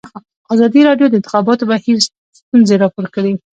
[0.53, 1.97] ازادي راډیو د د انتخاباتو بهیر
[2.39, 3.33] ستونزې راپور کړي.